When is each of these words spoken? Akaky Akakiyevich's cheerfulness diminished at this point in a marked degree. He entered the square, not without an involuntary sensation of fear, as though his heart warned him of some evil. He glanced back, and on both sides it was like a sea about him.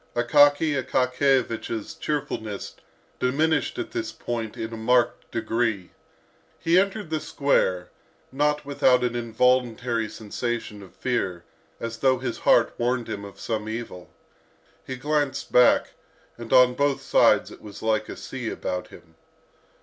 Akaky 0.15 0.83
Akakiyevich's 0.83 1.93
cheerfulness 1.93 2.75
diminished 3.19 3.77
at 3.77 3.91
this 3.91 4.11
point 4.11 4.57
in 4.57 4.73
a 4.73 4.75
marked 4.75 5.29
degree. 5.29 5.91
He 6.57 6.79
entered 6.79 7.11
the 7.11 7.19
square, 7.19 7.89
not 8.31 8.65
without 8.65 9.03
an 9.03 9.15
involuntary 9.15 10.09
sensation 10.09 10.81
of 10.81 10.95
fear, 10.95 11.43
as 11.79 11.99
though 11.99 12.17
his 12.17 12.39
heart 12.39 12.73
warned 12.79 13.07
him 13.07 13.23
of 13.23 13.39
some 13.39 13.69
evil. 13.69 14.09
He 14.87 14.95
glanced 14.95 15.51
back, 15.51 15.89
and 16.35 16.51
on 16.51 16.73
both 16.73 17.03
sides 17.03 17.51
it 17.51 17.61
was 17.61 17.83
like 17.83 18.09
a 18.09 18.17
sea 18.17 18.49
about 18.49 18.87
him. 18.87 19.13